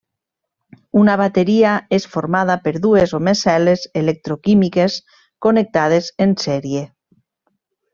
[1.01, 4.99] Una bateria és formada per dues o més cel·les electroquímiques
[5.49, 6.87] connectades en sèrie.